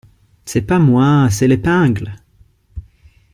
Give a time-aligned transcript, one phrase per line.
[0.45, 1.27] C’est pas moi…
[1.29, 2.15] c’est l’épingle…